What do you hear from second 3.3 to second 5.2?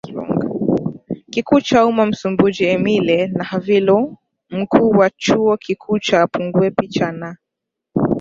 Nhalevilo Mkuu wa